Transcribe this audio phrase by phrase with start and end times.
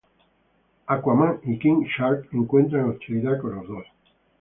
[0.95, 3.85] Aquaman y King Shark encuentran hostilidad con los dos.